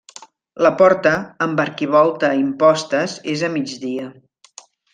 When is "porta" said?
0.77-1.11